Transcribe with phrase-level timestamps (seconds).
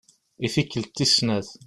[0.45, 1.47] I tikkelt tis snat.